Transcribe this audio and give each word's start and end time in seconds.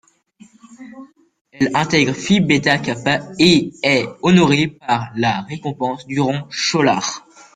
Elle 1.51 1.69
intègre 1.75 2.13
Phi 2.13 2.39
Beta 2.39 2.79
Kappa 2.79 3.19
et 3.37 3.71
est 3.83 4.07
honorée 4.23 4.65
par 4.67 5.11
la 5.15 5.41
récompense 5.41 6.07
Durant 6.07 6.47
Scholar. 6.49 7.23